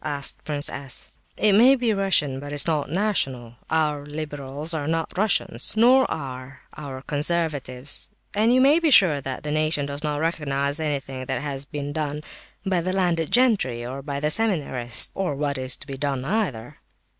[0.03, 1.11] asked Prince S.
[1.37, 3.57] "It may be Russian, but it is not national.
[3.69, 9.43] Our liberals are not Russian, nor are our conservatives, and you may be sure that
[9.43, 12.23] the nation does not recognize anything that has been done
[12.65, 16.77] by the landed gentry, or by the seminarists, or what is to be done either."